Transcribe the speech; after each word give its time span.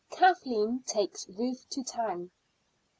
KATHLEEN 0.09 0.81
TAKES 0.87 1.27
RUTH 1.29 1.69
TO 1.69 1.83
TOWN. 1.83 2.31